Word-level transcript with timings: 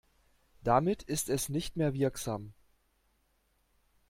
Damit 0.63 1.03
ist 1.03 1.29
es 1.29 1.47
nicht 1.47 1.77
mehr 1.77 1.93
wirksam. 1.93 2.53